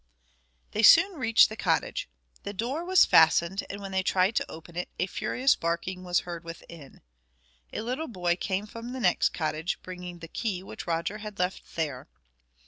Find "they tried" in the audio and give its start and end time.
3.91-4.35